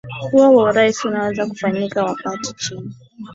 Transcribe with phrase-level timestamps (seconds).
[0.31, 2.95] huo wa urais unaweza ukafanyika wakati chini